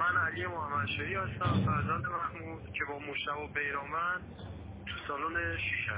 من 0.00 0.16
علی 0.26 0.46
محمد 0.46 0.86
شهی 0.86 1.14
هستم 1.14 1.52
فرزند 1.66 2.04
محمود 2.06 2.62
که 2.72 2.84
با 2.88 2.98
مشتبه 3.12 3.60
بیرامن 3.60 4.20
تو 4.86 4.94
سالن 5.08 5.56
شیش 5.56 5.90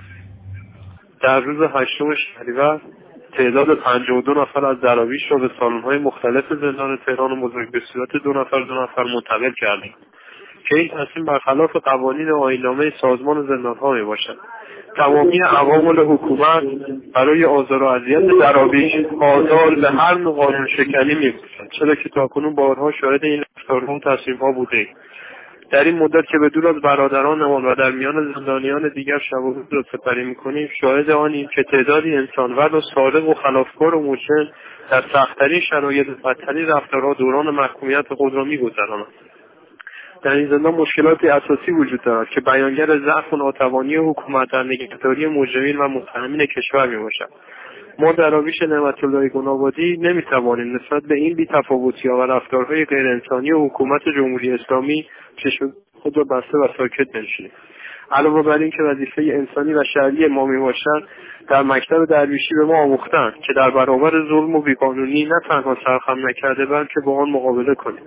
در 1.22 1.40
روز 1.40 1.71
هشتم 1.75 2.15
شهریور 2.15 2.80
تعداد 3.33 3.75
52 3.75 4.34
نفر 4.34 4.65
از 4.65 4.80
دراویش 4.80 5.23
را 5.30 5.38
به 5.38 5.50
سالن‌های 5.60 5.99
مختلف 5.99 6.44
زندان 6.60 6.99
تهران 7.07 7.41
بزرگ 7.41 7.70
به 7.70 7.80
صورت 7.92 8.16
دو 8.25 8.32
نفر 8.32 8.61
دو 8.61 8.82
نفر 8.82 9.02
منتقل 9.02 9.52
کردیم 9.57 9.95
که 10.69 10.77
این 10.77 10.89
تصمیم 10.89 11.25
برخلاف 11.27 11.77
قوانین 11.77 12.30
آیین‌نامه 12.30 12.93
سازمان 13.00 13.46
زندانها 13.46 13.93
می 13.93 14.03
باشد 14.03 14.39
تمامی 14.96 15.41
عوامل 15.41 16.00
حکومت 16.00 16.62
برای 17.14 17.45
آزار 17.45 17.82
و 17.82 17.87
اذیت 17.87 18.27
دراویش 18.41 18.93
آزار 19.21 19.75
به 19.75 19.91
هر 19.91 20.14
نوع 20.14 20.34
قانون 20.34 20.66
شکنی 20.66 21.14
میکوشند 21.14 21.71
چرا 21.71 21.95
که 21.95 22.09
تاکنون 22.09 22.55
بارها 22.55 22.93
شاهد 22.93 23.25
این 23.25 23.41
رفتارها 23.63 23.95
و 23.95 24.01
تصمیمها 24.01 24.53
بوده. 24.53 24.89
در 25.70 25.84
این 25.84 25.98
مدت 25.98 26.27
که 26.27 26.39
به 26.39 26.48
دور 26.48 26.69
از 26.69 26.77
برادرانمان 26.83 27.65
و 27.65 27.75
در 27.75 27.91
میان 27.91 28.33
زندانیان 28.34 28.89
دیگر 28.89 29.19
شب 29.19 29.39
و 29.39 29.55
روز 29.55 29.66
را 29.70 29.83
سپری 29.93 30.25
می‌کنیم 30.25 30.69
شاهد 30.80 31.11
آنیم 31.11 31.48
که 31.55 31.62
تعدادی 31.62 32.17
انسانور 32.17 32.77
و 32.77 32.80
صادق 32.95 33.29
و 33.29 33.34
خلافکار 33.34 33.95
و 33.95 34.12
مچن 34.12 34.48
در 34.91 35.03
سختترین 35.12 35.61
شرایط 35.61 36.09
و 36.09 36.15
بدترین 36.29 36.67
رفتارها 36.67 37.15
دوران 37.15 37.51
محکومیت 37.51 38.15
خود 38.15 38.34
را 38.34 38.45
میگذرانند 38.45 39.06
در 40.23 40.31
این 40.31 40.48
زندان 40.48 40.75
مشکلات 40.75 41.25
اساسی 41.25 41.70
وجود 41.73 42.03
دارد 42.03 42.29
که 42.29 42.41
بیانگر 42.41 42.87
ضعف 42.87 43.33
و 43.33 43.37
ناتوانی 43.37 43.97
حکومت 43.97 44.51
در 44.53 44.62
نگهداری 44.62 45.27
مجرمین 45.27 45.77
و 45.77 45.89
متهمین 45.89 46.47
کشور 46.47 46.87
می‌باشد. 46.87 47.29
ما 47.98 48.12
در 48.12 48.34
آویش 48.34 48.62
نعمت 48.62 49.05
الله 49.05 49.28
گنابادی 49.28 49.96
نمی‌توانیم 49.96 50.77
نسبت 50.77 51.02
به 51.02 51.14
این 51.14 51.37
بیتفاوتی 51.37 52.09
و 52.09 52.27
رفتارهای 52.27 52.84
غیرانسانی 52.84 53.50
حکومت 53.50 54.02
جمهوری 54.16 54.52
اسلامی 54.52 55.06
چشم 55.37 55.73
خود 55.95 56.16
را 56.16 56.24
بسته 56.24 56.59
و 56.59 56.69
ساکت 56.78 57.12
بنشینیم. 57.14 57.52
علاوه 58.11 58.42
بر 58.42 58.58
اینکه 58.58 58.83
وظیفه 58.83 59.22
انسانی 59.22 59.75
و 59.75 59.84
شهری 59.94 60.27
ما 60.27 60.47
می‌باشند 60.47 61.02
در 61.48 61.62
مکتب 61.62 62.05
درویشی 62.05 62.55
به 62.55 62.64
ما 62.64 62.83
آموختند 62.83 63.34
که 63.47 63.52
در 63.56 63.70
برابر 63.70 64.11
ظلم 64.11 64.56
و 64.56 64.62
بیقانونی 64.62 65.24
نه 65.24 65.41
تنها 65.48 65.77
سرخم 65.84 66.28
نکرده 66.28 66.67
بلکه 66.67 67.00
با 67.06 67.17
آن 67.17 67.30
مقابله 67.30 67.74
کنیم. 67.74 68.02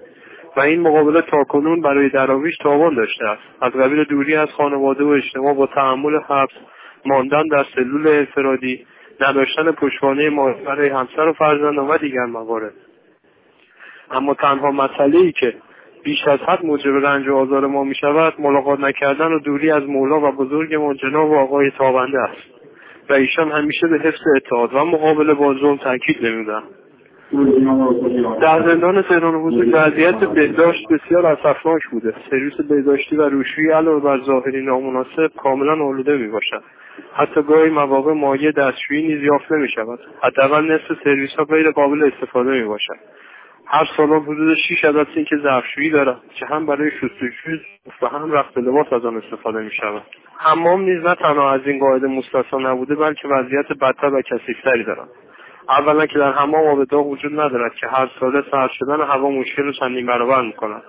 و 0.57 0.61
این 0.61 0.81
مقابله 0.81 1.21
تاکنون 1.21 1.81
برای 1.81 2.09
دراویش 2.09 2.57
تاوان 2.57 2.95
داشته 2.95 3.25
است. 3.25 3.41
از 3.61 3.71
قبیل 3.71 4.03
دوری 4.03 4.35
از 4.35 4.49
خانواده 4.49 5.03
و 5.03 5.07
اجتماع 5.07 5.53
با 5.53 5.67
تحمل 5.67 6.19
حبس 6.29 6.53
ماندن 7.05 7.43
در 7.51 7.65
سلول 7.75 8.07
انفرادی 8.07 8.85
نداشتن 9.21 9.71
پشتوانه 9.71 10.29
مالی 10.29 10.63
برای 10.63 10.89
همسر 10.89 11.27
و 11.27 11.33
فرزندان 11.33 11.87
و 11.87 11.97
دیگر 11.97 12.25
موارد. 12.25 12.73
اما 14.11 14.33
تنها 14.33 14.71
مسئله 14.71 15.17
ای 15.17 15.31
که 15.31 15.53
بیش 16.03 16.27
از 16.27 16.39
حد 16.39 16.65
موجب 16.65 17.05
رنج 17.05 17.27
و 17.27 17.35
آزار 17.35 17.67
ما 17.67 17.83
می 17.83 17.95
شود 17.95 18.33
ملاقات 18.39 18.79
نکردن 18.79 19.31
و 19.31 19.39
دوری 19.39 19.71
از 19.71 19.83
مولا 19.83 20.29
و 20.29 20.31
بزرگ 20.31 20.75
ما 20.75 20.93
جناب 20.93 21.29
و 21.29 21.35
آقای 21.35 21.71
تابنده 21.71 22.19
است. 22.19 22.55
و 23.09 23.13
ایشان 23.13 23.51
همیشه 23.51 23.87
به 23.87 23.99
حفظ 23.99 24.21
اتحاد 24.35 24.73
و 24.73 24.85
مقابله 24.85 25.33
با 25.33 25.53
ظلم 25.53 25.77
تاکید 25.77 26.25
نمیدن 26.25 26.63
در 28.41 28.69
زندان 28.69 29.01
تهران 29.01 29.43
بزرگ 29.43 29.69
وضعیت 29.73 30.15
بهداشت 30.15 30.87
بسیار 30.87 31.25
اسفناک 31.25 31.81
بوده. 31.91 32.13
سرویس 32.29 32.53
بهداشتی 32.69 33.15
و 33.15 33.29
روشویی 33.29 33.71
علاوه 33.71 34.03
بر 34.03 34.19
ظاهری 34.25 34.65
نامناسب 34.65 35.27
کاملا 35.37 35.85
آلوده 35.85 36.17
می 36.17 36.27
باشد 36.27 36.63
حتی 37.13 37.41
گاهی 37.41 37.69
مواقع 37.69 38.13
مایه 38.13 38.51
دستشویی 38.51 39.07
نیز 39.07 39.23
یافت 39.23 39.51
نمی 39.51 39.69
شود 39.69 39.99
حداقل 40.21 40.71
نصف 40.71 41.03
سرویس 41.03 41.35
ها 41.37 41.43
غیر 41.43 41.71
قابل 41.71 42.11
استفاده 42.13 42.51
می 42.51 42.63
باشد 42.63 42.95
هر 43.67 43.87
سالن 43.97 44.19
حدود 44.19 44.57
6 44.57 44.85
عدد 44.85 45.07
که 45.13 45.37
ظرفشویی 45.43 45.89
دارد 45.89 46.17
که 46.39 46.45
هم 46.45 46.65
برای 46.65 46.91
شستشوی 46.91 47.59
و 48.01 48.07
هم 48.07 48.31
رفت 48.31 48.57
لباس 48.57 48.93
از 48.93 49.05
آن 49.05 49.17
استفاده 49.17 49.59
می 49.59 49.71
شود 49.71 50.01
حمام 50.37 50.81
نیز 50.81 51.03
نه 51.03 51.15
تنها 51.15 51.53
از 51.53 51.61
این 51.65 51.79
قاعده 51.79 52.07
مستثنا 52.07 52.71
نبوده 52.71 52.95
بلکه 52.95 53.27
وضعیت 53.27 53.73
بدتر 53.81 54.13
و 54.13 54.21
کثیفتری 54.21 54.83
دارد. 54.83 55.09
اولا 55.69 56.05
که 56.05 56.19
در 56.19 56.31
حمام 56.31 56.67
آب 56.67 56.83
داغ 56.83 57.07
وجود 57.07 57.31
ندارد 57.31 57.75
که 57.75 57.87
هر 57.87 58.09
ساله 58.19 58.43
سرد 58.51 58.69
شدن 58.71 59.01
هوا 59.01 59.29
مشکل 59.29 59.63
رو 59.63 59.71
چندین 59.71 60.05
برابر 60.05 60.41
می‌کند. 60.41 60.83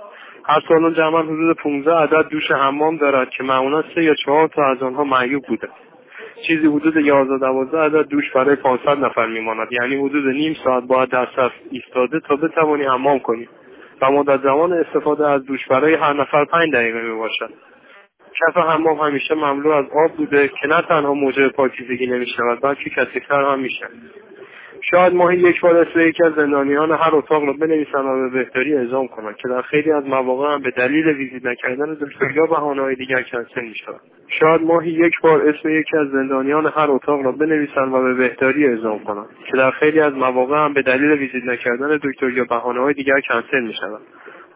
هر 0.45 0.61
سالن 0.69 0.95
جمعا 0.95 1.23
حدود 1.23 1.57
15 1.57 1.95
عدد 1.95 2.29
دوش 2.29 2.51
حمام 2.51 2.97
دارد 2.97 3.31
که 3.31 3.45
معمولا 3.45 3.83
سه 3.95 4.05
یا 4.05 4.15
چهار 4.15 4.49
تا 4.49 4.65
از 4.71 4.83
آنها 4.83 5.05
معیوب 5.05 5.45
بوده. 5.49 5.69
چیزی 6.47 6.67
حدود 6.67 6.97
11 6.97 7.39
12 7.39 7.79
عدد 7.79 8.09
دوش 8.09 8.33
برای 8.35 8.57
500 8.57 8.99
نفر 8.99 9.27
میماند. 9.27 9.69
یعنی 9.73 9.97
حدود 9.97 10.27
نیم 10.27 10.57
ساعت 10.65 10.85
باید 10.85 11.09
در 11.09 11.27
صف 11.37 11.53
ایستاده 11.71 12.21
تا 12.21 12.37
بتوانی 12.37 12.85
حمام 12.85 13.19
کنی. 13.19 13.49
و 14.03 14.11
مدت 14.11 14.43
زمان 14.43 14.73
استفاده 14.73 15.29
از 15.29 15.45
دوش 15.45 15.67
برای 15.69 15.95
هر 15.95 16.13
نفر 16.13 16.45
5 16.45 16.73
دقیقه 16.73 17.03
می 17.03 17.19
باشد 17.19 17.51
کف 18.41 18.57
حمام 18.57 18.99
همیشه 19.01 19.35
مملو 19.35 19.71
از 19.71 19.85
آب 19.85 20.17
بوده 20.17 20.49
که 20.49 20.69
نه 20.69 20.83
تنها 20.83 21.15
موجب 21.15 21.49
پاکیزگی 21.49 22.07
نمی 22.07 22.27
شود 22.27 22.63
بلکه 22.63 22.91
کثیفتر 22.91 23.43
هم 23.43 23.59
میشه. 23.59 23.87
شاید 24.91 25.15
ماهی 25.15 25.39
یک 25.39 25.61
بار 25.61 25.77
اسم 25.77 26.01
یکی 26.01 26.25
از 26.25 26.33
زندانیان 26.33 26.93
هر 26.93 27.15
اتاق 27.15 27.45
را 27.45 27.53
بنویسند 27.53 28.05
و 28.05 28.31
به 28.31 28.39
بهتری 28.39 28.75
اعزام 28.75 29.09
کنند 29.09 29.37
که 29.37 29.49
در 29.49 29.63
خیلی 29.63 29.93
از 29.93 30.07
مواقع 30.07 30.55
هم 30.55 30.63
به 30.63 30.71
دلیل 30.71 31.09
ویزیت 31.09 31.45
نکردن 31.45 31.95
دکتر 31.95 32.31
یا 32.31 32.47
بهانههای 32.47 32.95
دیگر 32.95 33.23
کنسل 33.23 33.61
می‌شود. 33.61 34.01
شاید 34.29 34.63
ماهی 34.63 34.91
یک 34.91 35.21
بار 35.23 35.49
اسم 35.49 35.69
یکی 35.69 35.97
از 35.97 36.09
زندانیان 36.09 36.67
هر 36.67 36.91
اتاق 36.91 37.25
را 37.25 37.33
بنویسند 37.33 37.95
و 37.95 38.03
به 38.03 38.15
بهتری 38.15 38.67
اعزام 38.67 38.99
کنند 38.99 39.27
که 39.51 39.57
در 39.57 39.71
خیلی 39.71 40.01
از 40.01 40.15
مواقع 40.15 40.65
هم 40.65 40.73
به 40.73 40.83
دلیل 40.83 41.11
ویزیت 41.11 41.45
نکردن 41.45 41.97
دکتر 42.03 42.31
یا 42.31 42.45
بهانههای 42.45 42.95
دیگر 42.95 43.21
کنسل 43.21 43.61
می‌شود. 43.61 44.01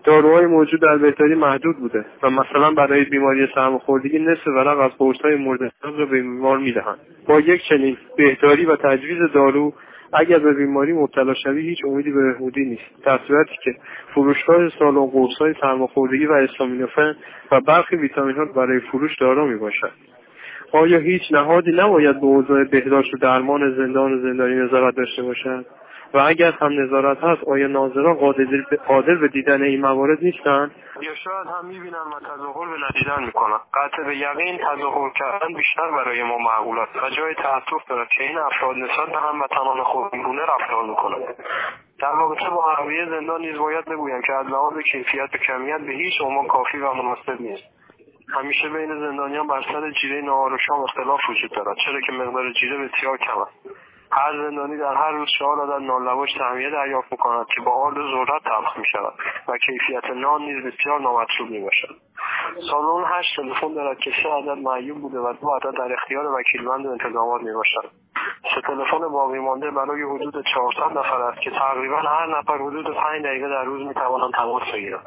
داروهای 0.04 0.46
موجود 0.46 0.80
در 0.80 0.96
بهتری 0.96 1.34
محدود 1.34 1.76
بوده 1.76 2.04
و 2.22 2.30
مثلا 2.30 2.70
برای 2.70 3.04
بیماری 3.04 3.48
سرماخوردگی 3.54 4.18
نصف 4.18 4.46
ورق 4.46 4.78
از 4.78 4.90
قرصهای 4.98 5.34
مورد 5.34 5.72
را 5.82 5.92
به 5.92 6.06
بیمار 6.06 6.58
می‌دهند. 6.58 6.98
با 7.28 7.40
یک 7.40 7.62
چنین 7.68 7.96
بهداری 8.16 8.64
و 8.64 8.76
تجویز 8.76 9.32
دارو 9.34 9.72
اگر 10.12 10.38
به 10.38 10.52
بیماری 10.54 10.92
مبتلا 10.92 11.34
شوی 11.34 11.68
هیچ 11.68 11.78
امیدی 11.84 12.10
به 12.10 12.32
بهبودی 12.32 12.64
نیست. 12.64 13.04
در 13.04 13.20
صورتی 13.28 13.56
که 13.64 13.74
فروشگاه 14.14 14.68
سالن 14.78 15.06
قرصهای 15.06 15.54
سرماخوردگی 15.60 16.26
و 16.26 16.32
استامینوفن 16.32 17.16
و 17.52 17.60
برخی 17.60 17.96
ویتامین 17.96 18.36
ها 18.36 18.44
برای 18.44 18.80
فروش 18.80 19.18
دارا 19.18 19.46
می 19.46 19.56
باشد 19.56 19.92
آیا 20.72 20.98
هیچ 20.98 21.22
نهادی 21.30 21.72
نباید 21.72 22.20
به 22.20 22.26
اوضاع 22.26 22.64
بهداشت 22.64 23.14
و 23.14 23.16
درمان 23.16 23.74
زندان 23.76 24.12
و 24.12 24.22
زندانی 24.22 24.54
نظارت 24.54 24.96
داشته 24.96 25.22
باشد؟ 25.22 25.66
و 26.14 26.18
اگر 26.18 26.52
هم 26.52 26.82
نظارت 26.82 27.24
هست 27.24 27.44
آیا 27.48 27.66
ناظران 27.66 28.14
قادر 28.88 29.14
به 29.14 29.28
دیدن 29.28 29.62
این 29.62 29.80
موارد 29.80 30.18
نیستند 30.22 30.74
یا 31.00 31.14
شاید 31.14 31.46
هم 31.46 31.66
می‌بینن 31.66 32.06
و 32.16 32.20
تظاهر 32.20 32.68
به 32.70 32.76
ندیدن 32.86 33.24
می‌کنن. 33.24 33.58
قطع 33.74 34.02
به 34.02 34.16
یقین 34.16 34.58
تظاهر 34.58 35.10
کردن 35.10 35.54
بیشتر 35.54 35.90
برای 35.90 36.22
ما 36.22 36.38
معقول 36.38 36.78
است 36.78 36.96
و 36.96 37.10
جای 37.10 37.34
تاسف 37.34 37.88
دارد 37.88 38.08
که 38.08 38.24
این 38.24 38.38
افراد 38.38 38.76
نسبت 38.76 39.08
به 39.12 39.18
هموطنان 39.18 39.82
خودگونه 39.82 40.42
رفتار 40.42 40.84
می‌کنند. 40.88 41.34
در 42.00 42.12
رابطه 42.12 42.50
با 42.50 42.72
حرویه 42.72 43.06
زندان 43.06 43.40
نیز 43.40 43.58
باید 43.58 43.84
بگویم 43.84 44.22
که 44.22 44.32
از 44.32 44.46
لحاظ 44.46 44.78
کیفیت 44.92 45.34
و 45.34 45.38
کمیت 45.38 45.80
به 45.80 45.92
هیچ 45.92 46.20
عنوان 46.20 46.46
کافی 46.46 46.78
و 46.78 46.92
مناسب 46.92 47.40
نیست. 47.40 47.64
همیشه 48.34 48.68
بین 48.68 49.00
زندانیان 49.00 49.46
بر 49.46 49.62
سر 49.62 49.90
جیره 49.90 50.22
نهار 50.22 50.52
و 50.52 50.72
اختلاف 50.72 51.20
وجود 51.30 51.50
دارد 51.50 51.76
چرا 51.86 52.00
که 52.00 52.12
مقدار 52.12 52.52
جیره 52.52 52.76
بسیار 52.78 53.16
کم 53.16 53.38
است. 53.38 53.80
هر 54.12 54.32
زندانی 54.32 54.76
در 54.76 54.94
هر 54.94 55.10
روز 55.10 55.28
چهار 55.38 55.60
عدد 55.60 55.82
نان 55.82 56.04
لواش 56.04 56.32
تهمیه 56.32 56.70
دریافت 56.70 57.12
می‌کند 57.12 57.46
که 57.54 57.60
با 57.60 57.72
آرد 57.72 57.94
ذرت 57.94 58.42
تلخ 58.44 58.78
می‌شود 58.78 59.12
و 59.48 59.58
کیفیت 59.58 60.04
نان 60.04 60.42
نیز 60.42 60.64
بسیار 60.64 61.00
نامطلوب 61.00 61.50
می‌باشد. 61.50 61.96
سالن 62.70 63.04
هشت 63.06 63.36
تلفن 63.36 63.74
دارد 63.74 63.98
که 63.98 64.10
سه 64.22 64.28
عدد 64.28 64.58
معیوب 64.58 64.98
بوده 64.98 65.18
و 65.18 65.32
دو 65.32 65.48
عدد 65.48 65.78
در 65.78 65.92
اختیار 65.92 66.26
وکیلمند 66.26 66.86
و 66.86 66.90
انتظامات 66.90 67.42
می‌باشد. 67.42 67.90
سه 68.54 68.60
تلفن 68.60 69.08
باقی 69.08 69.38
مانده 69.38 69.70
برای 69.70 70.02
حدود 70.02 70.44
400 70.54 70.98
نفر 70.98 71.22
است 71.22 71.40
که 71.40 71.50
تقریبا 71.50 71.96
هر 71.96 72.38
نفر 72.38 72.54
حدود 72.54 72.94
5 72.96 73.24
دقیقه 73.24 73.48
در 73.48 73.64
روز 73.64 73.86
می‌توانند 73.86 74.32
تماس 74.32 74.62
بگیرند 74.74 75.06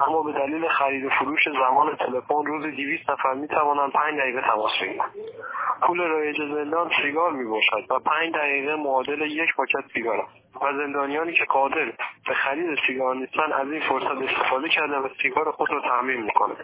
اما 0.00 0.22
به 0.22 0.32
دلیل 0.32 0.68
خرید 0.68 1.04
و 1.04 1.10
فروش 1.10 1.48
زمان 1.48 1.96
تلفن 1.96 2.46
روز 2.46 2.62
200 2.62 3.10
نفر 3.10 3.34
می‌توانند 3.34 3.92
5 3.92 4.18
دقیقه 4.18 4.40
تماس 4.40 4.72
بگیرند. 4.82 5.10
پول 5.86 6.00
رایج 6.00 6.36
زندان 6.36 6.90
سیگار 7.02 7.32
می‌باشد 7.32 7.90
و 7.90 7.98
5 7.98 8.34
دقیقه 8.34 8.76
معادل 8.76 9.20
یک 9.20 9.48
پاکت 9.56 9.84
سیگار 9.94 10.16
است. 10.20 10.41
و 10.62 10.72
زندانیانی 10.72 11.32
که 11.32 11.44
قادر 11.44 11.92
به 12.28 12.34
خرید 12.34 12.78
سیگار 12.86 13.14
نیستن 13.14 13.52
از 13.52 13.72
این 13.72 13.80
فرصت 13.80 14.30
استفاده 14.30 14.68
کرده 14.68 14.96
و 14.96 15.08
سیگار 15.22 15.50
خود 15.50 15.70
را 15.70 15.80
تعمین 15.80 16.22
می‌کنه 16.22 16.54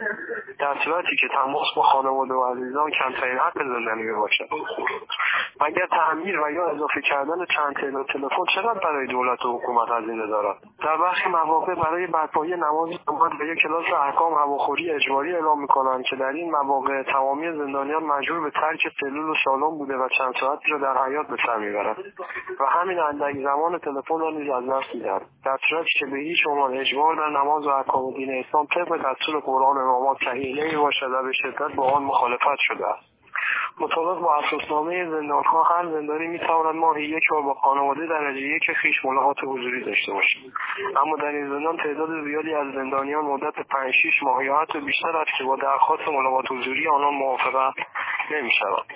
در 0.58 0.74
صورتی 0.84 1.16
که 1.16 1.28
تماس 1.28 1.66
با 1.76 1.82
خانواده 1.82 2.34
و 2.34 2.44
عزیزان 2.44 2.90
کمترین 2.90 3.38
حق 3.38 3.58
زندانی 3.58 4.12
باشد 4.12 4.48
اگر 5.60 5.86
تعمیر 5.86 6.40
و 6.40 6.50
یا 6.50 6.66
اضافه 6.68 7.00
کردن 7.00 7.44
چند 7.56 7.74
تعداد 7.74 8.06
تلفن 8.06 8.44
چقدر 8.54 8.80
برای 8.80 9.06
دولت 9.06 9.44
و 9.44 9.58
حکومت 9.58 9.88
هزینه 9.90 10.26
دارد؟ 10.26 10.56
در 10.82 10.96
برخی 10.96 11.28
مواقع 11.28 11.74
برای 11.74 12.06
برپایی 12.06 12.56
نماز 12.56 12.88
جماعت 13.08 13.32
به 13.38 13.46
یک 13.46 13.58
کلاس 13.58 13.84
احکام 14.06 14.34
هواخوری 14.34 14.90
اجباری 14.90 15.34
اعلام 15.34 15.60
می‌کنند 15.60 16.04
که 16.04 16.16
در 16.16 16.32
این 16.32 16.50
مواقع 16.50 17.02
تمامی 17.02 17.52
زندانیان 17.52 18.02
مجبور 18.02 18.40
به 18.40 18.50
ترک 18.50 18.80
سلول 19.00 19.30
و 19.30 19.34
سالن 19.44 19.78
بوده 19.78 19.96
و 19.96 20.08
چند 20.18 20.34
ساعتی 20.40 20.70
را 20.70 20.78
در 20.78 21.04
حیات 21.04 21.26
به 21.26 21.36
سر 21.46 21.56
می‌برند. 21.56 21.96
و 22.60 22.64
همین 22.64 22.98
اندک 22.98 23.34
زمان 23.42 23.78
تلفن 23.94 24.20
را 24.20 24.30
نیز 24.30 24.50
از 24.50 24.64
دست 24.70 24.94
می‌دهند 24.94 25.26
در 25.44 25.58
صورتی 25.70 25.98
که 25.98 26.06
به 26.06 26.18
هیچ 26.18 26.46
عنوان 26.46 26.78
اجبار 26.78 27.16
در 27.16 27.28
نماز 27.40 27.66
و 27.66 27.70
احکام 27.70 28.14
دین 28.14 28.44
اسلام 28.44 28.66
طبق 28.66 28.96
دستور 28.96 29.40
قرآن 29.40 29.78
امامات 29.78 30.16
صحیح 30.24 30.64
نمی‌باشد 30.64 31.10
و 31.10 31.22
به 31.22 31.32
شدت 31.32 31.74
با 31.76 31.90
آن 31.90 32.02
مخالفت 32.02 32.58
شده 32.58 32.86
است. 32.86 33.18
مطابق 33.80 34.20
با 34.20 34.36
اساسنامه 34.36 35.10
زندانها 35.10 35.62
هر 35.62 35.86
زندانی 35.86 36.26
می‌تواند 36.26 36.74
ماهی 36.74 37.04
یک 37.04 37.22
بار 37.30 37.42
با 37.42 37.54
خانواده 37.54 38.06
درجه 38.06 38.40
یک 38.40 38.70
خیش 38.72 39.04
ملاقات 39.04 39.36
حضوری 39.44 39.84
داشته 39.84 40.12
باشد. 40.12 40.38
اما 41.02 41.16
در 41.16 41.28
این 41.28 41.48
زندان 41.48 41.76
تعداد 41.76 42.24
زیادی 42.24 42.54
از 42.54 42.66
زندانیان 42.74 43.24
مدت 43.24 43.54
پنج 43.70 43.94
شیش 44.02 44.22
ماه 44.22 44.44
یا 44.44 44.56
حتی 44.56 44.80
بیشتر 44.80 45.16
است 45.16 45.30
که 45.38 45.44
با 45.44 45.56
درخواست 45.56 46.08
ملاقات 46.08 46.52
حضوری 46.52 46.88
آنان 46.88 47.14
موافقت 47.14 47.74
نمی‌شوند. 48.30 48.86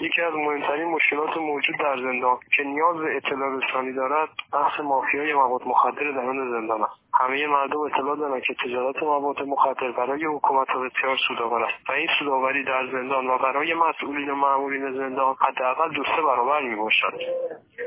یکی 0.00 0.22
از 0.22 0.34
مهمترین 0.34 0.84
مشکلات 0.84 1.36
موجود 1.36 1.76
در 1.78 1.96
زندان 1.96 2.38
که 2.56 2.62
نیاز 2.62 2.96
به 2.96 3.16
اطلاع 3.16 3.56
رسانی 3.56 3.92
دارد 3.92 4.28
بحث 4.52 4.80
مافیای 4.80 5.34
مواد 5.34 5.62
مخدر 5.66 6.10
درون 6.10 6.50
زندان 6.50 6.82
است. 6.82 6.92
همه 7.20 7.46
مردم 7.46 7.80
اطلاع 7.80 8.16
دارند 8.16 8.42
که 8.42 8.54
تجارت 8.64 9.02
مواد 9.02 9.42
مخدر 9.42 9.92
برای 9.92 10.24
حکومت 10.24 10.66
بسیار 10.68 11.16
سودآور 11.28 11.62
است 11.62 11.90
و 11.90 11.92
این 11.92 12.08
سودآوری 12.18 12.64
در 12.64 12.86
زندان 12.92 13.26
و 13.26 13.38
برای 13.38 13.74
مسئولین 13.74 14.30
و 14.30 14.34
مامورین 14.34 14.92
زندان 14.92 15.36
حداقل 15.40 15.92
دو 15.94 16.04
سه 16.04 16.22
برابر 16.22 16.62
می‌باشد. 16.62 17.20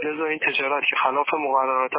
لذا 0.03 0.25
این 0.25 0.39
تجارت 0.39 0.83
که 0.89 0.95
خلاف 0.95 1.33
مقررات 1.33 1.91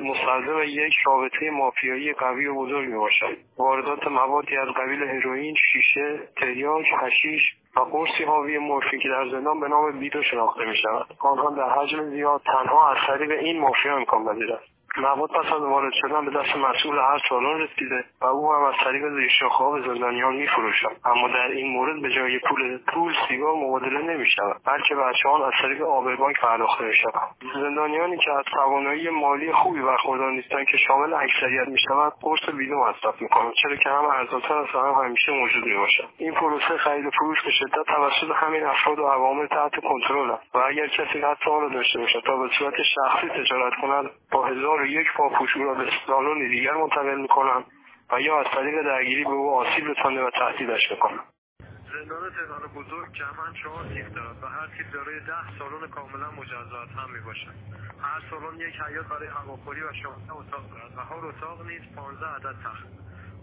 مستلزم 0.00 0.62
یک 0.66 0.94
رابطه 1.06 1.50
مافیایی 1.50 2.12
قوی 2.12 2.46
و 2.46 2.54
بزرگ 2.54 2.88
می‌باشد. 2.88 3.36
واردات 3.58 4.06
موادی 4.06 4.56
از 4.56 4.68
قبیل 4.68 5.02
هروئین 5.02 5.54
شیشه 5.72 6.18
تریاک 6.36 6.86
حشیش 7.02 7.42
و 7.76 7.80
قرصی 7.80 8.24
حاوی 8.24 8.58
مورفین 8.58 9.00
که 9.00 9.08
در 9.08 9.28
زندان 9.28 9.60
به 9.60 9.68
نام 9.68 9.98
بیدو 9.98 10.22
شناخته 10.22 10.64
می 10.64 10.76
شود 10.76 11.06
آنها 11.18 11.50
در 11.50 11.70
حجم 11.70 12.10
زیاد 12.10 12.42
تنها 12.44 12.90
از 12.90 12.96
طریق 13.06 13.30
این 13.30 13.60
مافیا 13.60 13.96
امکان 13.96 14.26
پذیر 14.26 14.52
است. 14.52 14.75
مواد 14.98 15.30
پس 15.30 15.52
از 15.52 15.62
وارد 15.62 15.92
شدن 15.92 16.24
به 16.24 16.30
دست 16.30 16.56
مسئول 16.56 16.98
هر 16.98 17.18
سالن 17.28 17.60
رسیده 17.60 18.04
و 18.20 18.26
او 18.26 18.52
هم 18.52 18.62
از 18.62 18.74
طریق 18.84 19.02
زیرشاخهها 19.08 19.70
به 19.70 19.80
زندانیان 19.80 20.36
میفروشد. 20.36 20.96
اما 21.04 21.28
در 21.28 21.46
این 21.46 21.72
مورد 21.72 22.02
به 22.02 22.10
جای 22.10 22.38
پول 22.38 22.78
پول 22.94 23.14
سیگار 23.28 23.54
مبادله 23.54 24.02
نمی 24.02 24.26
شود 24.26 24.60
بلکه 24.66 24.94
بچهان 24.94 25.42
از 25.42 25.52
طریق 25.62 25.82
آب 25.82 26.14
بانک 26.14 26.40
پرداخته 26.40 26.84
می 26.84 26.94
شود 26.94 27.36
زندانیانی 27.54 28.16
که 28.18 28.32
از 28.32 28.44
توانایی 28.44 29.10
مالی 29.10 29.52
خوبی 29.52 29.82
برخوردار 29.82 30.30
نیستند 30.30 30.66
که 30.66 30.76
شامل 30.76 31.14
اکثریت 31.14 31.68
می 31.68 31.78
شود 31.78 32.12
قرص 32.20 32.48
بیدو 32.56 32.74
مصرف 32.74 33.22
می 33.22 33.28
کنند 33.28 33.52
چرا 33.52 33.76
که 33.76 33.90
هم 33.90 34.04
ارزانتر 34.04 34.54
و 34.54 34.78
هم 34.78 35.04
همیشه 35.04 35.32
موجود 35.32 35.64
می 35.64 35.76
باشد 35.76 36.08
این 36.18 36.34
پروسه 36.34 36.76
خرید 36.78 37.06
و 37.06 37.10
فروش 37.10 37.44
به 37.44 37.50
شدت 37.50 37.86
توسط 37.86 38.34
همین 38.34 38.64
افراد 38.64 38.98
و 38.98 39.06
عوامل 39.06 39.46
تحت 39.46 39.72
کنترل 39.76 40.30
است 40.30 40.54
و 40.54 40.58
اگر 40.58 40.86
کسی 40.86 41.20
حتی 41.20 41.50
آن 41.50 41.60
را 41.60 41.68
داشته 41.68 41.98
باشد 41.98 42.22
تا 42.26 42.36
به 42.36 42.48
صورت 42.58 42.74
شخصی 42.94 43.28
تجارت 43.28 43.72
کند 43.82 44.10
با 44.32 44.46
هزار 44.46 44.85
یک 44.88 45.06
پاپوش 45.16 45.56
او 45.56 45.64
را 45.64 45.74
به 45.74 45.90
سالن 46.06 46.48
دیگر 46.48 46.72
منتقل 46.72 47.20
می‌کنم 47.20 47.64
و 48.12 48.20
یا 48.20 48.40
از 48.40 48.46
طریق 48.54 48.82
درگیری 48.82 49.24
به 49.24 49.30
او 49.30 49.54
آسیب 49.54 49.84
رسانده 49.86 50.22
و 50.22 50.30
تهدیدش 50.30 50.90
می‌کنم 50.90 51.24
زندان 51.92 52.30
تهران 52.30 52.62
بزرگ 52.74 53.12
جمعا 53.12 53.52
چهار 53.62 53.84
تیپ 53.94 54.14
دارد 54.14 54.42
و 54.42 54.46
هر 54.46 54.66
تیپ 54.66 54.92
دارای 54.92 55.20
ده 55.20 55.58
سالن 55.58 55.88
کاملا 55.90 56.30
مجزات 56.30 56.88
هم 56.88 57.10
می 57.10 57.20
باشد 57.20 57.54
هر 58.02 58.20
سالن 58.30 58.60
یک 58.60 58.74
حیات 58.80 59.06
برای 59.06 59.28
هواخوری 59.28 59.82
و 59.82 59.92
شانزده 59.92 60.32
اتاق 60.32 60.70
دارد 60.70 60.92
و 60.96 61.00
هر 61.00 61.26
اتاق 61.26 61.66
نیز 61.66 61.82
پانزده 61.96 62.26
عدد 62.26 62.56
تخت. 62.64 62.86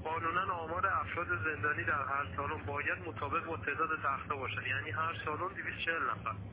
قانونا 0.04 0.54
آمار 0.54 0.88
افراد 0.88 1.28
زندانی 1.28 1.84
در 1.84 2.04
هر 2.14 2.26
سالن 2.36 2.64
باید 2.68 2.98
مطابق 3.08 3.46
با 3.46 3.58
تعداد 3.58 3.90
تخته 4.04 4.36
باشد. 4.36 4.68
یعنی 4.68 4.92
هر 4.92 5.14
سالن 5.26 5.54
240 5.54 6.04
نفر. 6.04 6.53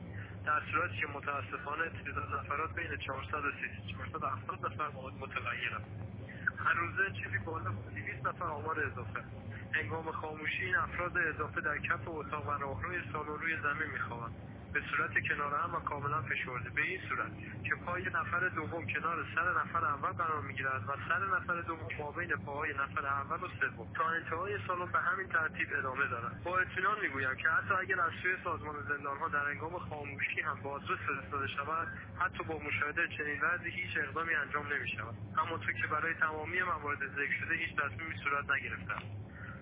صورتی 0.71 0.97
که 0.97 1.07
متاسفانه 1.07 1.89
تعداد 1.89 2.39
نفرات 2.39 2.75
بین 2.75 2.97
430 2.97 3.93
470 3.97 4.65
نفر 4.65 4.87
متغیر 5.19 5.75
است 5.75 6.11
هر 6.57 6.73
روزه 6.73 7.11
چیزی 7.23 7.37
بالا 7.45 7.71
200 7.95 8.27
نفر 8.27 8.45
آمار 8.45 8.79
اضافه. 8.79 9.23
هنگام 9.71 10.11
خاموشی 10.11 10.65
این 10.65 10.75
افراد 10.75 11.17
اضافه 11.17 11.61
در 11.61 11.77
کف 11.77 12.07
اتاق 12.07 12.47
و 12.47 12.51
راهروی 12.51 13.01
سالن 13.13 13.27
روی 13.27 13.57
زمین 13.57 13.91
میخوابند. 13.93 14.50
به 14.73 14.81
صورت 14.91 15.11
کنار 15.29 15.53
هم 15.53 15.75
و 15.75 15.79
کاملا 15.79 16.21
فشرده. 16.21 16.69
به 16.69 16.81
این 16.81 16.99
صورت 17.09 17.31
که 17.63 17.75
پای 17.85 18.03
نفر 18.03 18.47
دوم 18.47 18.85
کنار 18.87 19.25
سر 19.35 19.47
نفر 19.61 19.85
اول 19.85 20.11
قرار 20.11 20.41
می‌گیرد 20.41 20.83
و 20.87 20.91
سر 21.07 21.21
نفر 21.35 21.61
دوم 21.61 21.87
مابین 21.99 22.29
پاهای 22.45 22.73
نفر 22.73 23.05
اول 23.05 23.43
و 23.43 23.47
سوم. 23.59 23.93
تا 23.93 24.09
انتهای 24.09 24.57
سالن 24.67 24.91
به 24.91 24.99
همین 24.99 25.27
ترتیب 25.27 25.67
ادامه 25.77 26.07
دارد. 26.07 26.43
با 26.43 26.59
اطمینان 26.59 26.99
می‌گویم 27.01 27.35
که 27.35 27.49
حتی 27.49 27.73
اگر 27.73 28.01
از 28.01 28.11
سوی 28.23 28.35
سازمان 28.43 28.75
زندانها 28.89 29.27
در 29.27 29.47
هنگام 29.49 29.79
خاموشی 29.79 30.41
هم 30.41 30.59
بازرس 30.63 30.99
فرستاده 31.07 31.47
شود 31.47 31.87
حتی 32.19 32.43
با 32.43 32.59
مشاهده 32.59 33.07
چنین 33.17 33.41
وضعی 33.41 33.71
هیچ 33.71 33.97
اقدامی 33.97 34.33
انجام 34.35 34.73
نمی‌شود. 34.73 35.15
همانطور 35.37 35.73
که 35.73 35.87
برای 35.87 36.13
تمامی 36.13 36.63
موارد 36.63 36.99
ذکر 36.99 37.35
شده 37.39 37.55
هیچ 37.55 37.75
تصمیمی 37.75 38.15
صورت 38.23 38.51
نگرفته 38.51 38.95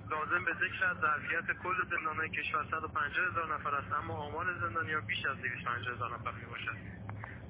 لازم 0.09 0.45
به 0.45 0.53
ذکر 0.53 0.85
از 0.85 0.97
ظرفیت 0.97 1.57
کل 1.63 1.75
زندانهای 1.89 2.29
کشور 2.29 2.65
150 2.71 3.27
هزار 3.27 3.56
نفر 3.56 3.75
است 3.75 3.94
اما 3.94 4.13
آمار 4.13 4.59
زندانیان 4.59 5.01
بیش 5.06 5.25
از 5.25 5.38
250 5.38 5.95
هزار 5.95 6.13
نفر 6.13 6.31
می 6.31 6.45
باشد 6.45 6.99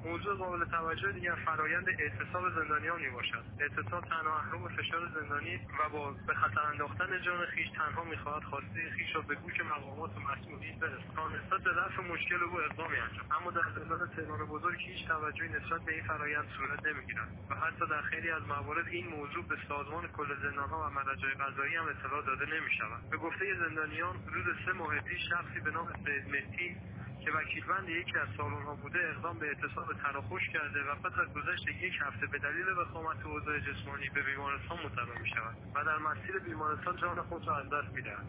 موضوع 0.05 0.35
قابل 0.35 0.65
توجه 0.65 1.11
دیگر 1.11 1.35
فرایند 1.45 1.87
اعتصاب 1.99 2.49
زندانیان 2.49 3.01
می 3.01 3.09
باشد 3.09 3.43
اعتصاب 3.59 4.03
تنها 4.05 4.39
اهرم 4.39 4.67
فشار 4.67 5.09
زندانی 5.15 5.55
و 5.55 5.89
با 5.89 6.11
به 6.27 6.33
خطر 6.33 6.61
انداختن 6.71 7.21
جان 7.21 7.45
خیش 7.45 7.67
تنها 7.69 8.03
می‌خواهد 8.03 8.43
خواسته 8.43 8.89
خیش 8.97 9.15
را 9.15 9.21
به 9.21 9.35
گوش 9.35 9.61
مقامات 9.61 10.17
و 10.17 10.19
مسئولین 10.19 10.79
برسد 10.79 11.15
تا 11.15 11.27
نسبت 11.27 11.61
به 11.61 11.71
رفع 11.71 12.01
مشکل 12.01 12.43
او 12.43 12.61
اقدامی 12.61 12.97
انجام. 12.97 13.25
اما 13.41 13.51
در 13.51 13.67
زندان 13.75 14.09
تهران 14.15 14.45
بزرگ 14.45 14.79
هیچ 14.79 15.07
توجهی 15.07 15.49
نسبت 15.49 15.81
به 15.81 15.93
این 15.93 16.03
فرایند 16.03 16.47
صورت 16.57 16.85
نمی‌گیرد 16.85 17.29
و 17.49 17.55
حتی 17.55 17.85
در 17.89 18.01
خیلی 18.01 18.29
از 18.29 18.43
موارد 18.47 18.87
این 18.87 19.07
موضوع 19.07 19.47
به 19.47 19.57
سازمان 19.69 20.07
کل 20.07 20.35
زندانها 20.41 20.87
و 20.87 20.89
مراجع 20.89 21.29
قضایی 21.29 21.75
هم 21.75 21.85
اطلاع 21.85 22.25
داده 22.25 22.45
نمی 22.45 22.71
شود 22.77 23.09
به 23.09 23.17
گفته 23.17 23.45
زندانیان 23.59 24.15
حدود 24.15 24.55
سه 24.65 24.71
ماه 24.71 24.99
پیش 24.99 25.21
شخصی 25.29 25.59
به 25.59 25.71
نام 25.71 25.87
سید 26.05 26.29
مهدی 26.31 26.77
که 27.25 27.31
وکیلبند 27.31 27.89
یکی 27.89 28.17
از 28.17 28.27
ها 28.37 28.75
بوده 28.75 28.99
اقدام 29.09 29.39
به 29.39 29.47
اعتصاب 29.47 29.93
تراخوش 29.93 30.49
کرده 30.49 30.83
و 30.83 30.95
پس 30.95 31.19
از 31.19 31.33
گذشت 31.33 31.67
یک 31.67 31.93
هفته 32.01 32.27
به 32.27 32.37
دلیل 32.39 32.67
وخامت 32.77 33.25
اوضاع 33.25 33.59
جسمانی 33.59 34.09
به 34.09 34.21
بیمارستان 34.21 34.77
منتقل 34.83 35.21
می 35.21 35.29
شود 35.29 35.55
و 35.75 35.83
در 35.83 35.97
مسیر 35.97 36.39
بیمارستان 36.39 36.97
جان 36.97 37.21
خود 37.21 37.47
را 37.47 37.57
از 37.57 37.69
دست 37.69 37.93
می‌دهد. 37.93 38.25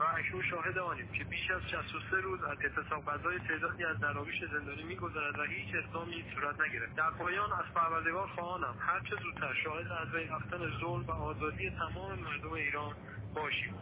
و 0.00 0.04
اکنون 0.18 0.42
شاهد 0.42 0.78
آنیم 0.78 1.08
که 1.08 1.24
بیش 1.24 1.50
از 1.50 1.62
63 1.70 2.16
روز 2.20 2.42
از 2.42 2.58
اعتصاب 2.60 3.04
غذای 3.04 3.38
تعدادی 3.38 3.84
از 3.84 4.00
دراویش 4.00 4.44
زندانی 4.52 4.82
میگذرد 4.82 5.38
و 5.38 5.42
هیچ 5.42 5.74
اقدامی 5.74 6.24
صورت 6.34 6.60
نگرفت. 6.60 6.96
در 6.96 7.10
پایان 7.10 7.52
از 7.52 7.74
پروردگار 7.74 8.28
خواهانم 8.28 8.74
هرچه 8.78 9.16
زودتر 9.22 9.54
شاهد 9.64 9.92
از 9.92 10.12
بین 10.12 10.28
رفتن 10.28 10.58
ظلم 10.80 11.04
و 11.06 11.10
آزادی 11.10 11.70
تمام 11.70 12.18
مردم 12.18 12.52
ایران 12.52 12.94
باشیم. 13.34 13.74